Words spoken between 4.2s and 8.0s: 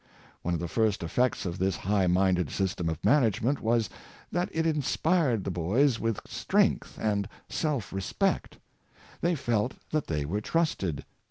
that it inspired the boys with strength and self